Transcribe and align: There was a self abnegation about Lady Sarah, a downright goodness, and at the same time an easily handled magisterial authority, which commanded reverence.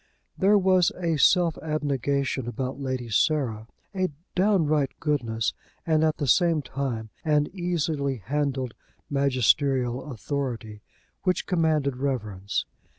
There 0.35 0.57
was 0.57 0.91
a 0.97 1.17
self 1.17 1.59
abnegation 1.61 2.47
about 2.47 2.79
Lady 2.79 3.07
Sarah, 3.09 3.67
a 3.93 4.09
downright 4.33 4.99
goodness, 4.99 5.53
and 5.85 6.03
at 6.03 6.17
the 6.17 6.25
same 6.25 6.63
time 6.63 7.11
an 7.23 7.45
easily 7.53 8.15
handled 8.17 8.73
magisterial 9.11 10.11
authority, 10.11 10.81
which 11.21 11.45
commanded 11.45 11.97
reverence. 11.97 12.65